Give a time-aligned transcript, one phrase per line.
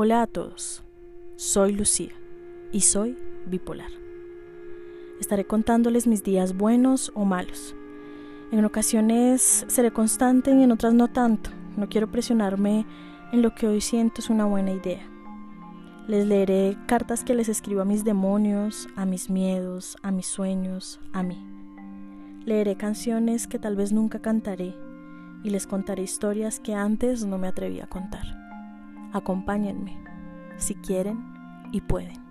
[0.00, 0.84] Hola a todos,
[1.34, 2.12] soy Lucía
[2.70, 3.90] y soy bipolar.
[5.18, 7.74] Estaré contándoles mis días buenos o malos.
[8.52, 11.50] En ocasiones seré constante y en otras no tanto.
[11.76, 12.86] No quiero presionarme
[13.32, 15.04] en lo que hoy siento es una buena idea.
[16.06, 21.00] Les leeré cartas que les escribo a mis demonios, a mis miedos, a mis sueños,
[21.12, 21.44] a mí.
[22.44, 24.76] Leeré canciones que tal vez nunca cantaré
[25.42, 28.47] y les contaré historias que antes no me atreví a contar.
[29.12, 29.98] Acompáñenme,
[30.56, 31.18] si quieren
[31.72, 32.27] y pueden.